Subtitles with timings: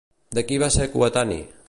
[0.37, 1.39] De qui va ser coetani?